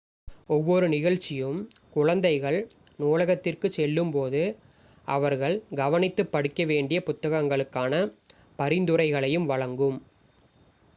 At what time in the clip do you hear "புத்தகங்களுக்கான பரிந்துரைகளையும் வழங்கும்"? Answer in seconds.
7.05-9.99